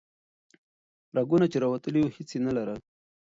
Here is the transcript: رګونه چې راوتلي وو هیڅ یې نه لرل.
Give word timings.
رګونه 1.17 1.45
چې 1.51 1.57
راوتلي 1.63 1.99
وو 2.01 2.15
هیڅ 2.17 2.29
یې 2.35 2.39
نه 2.45 2.51
لرل. 2.57 2.79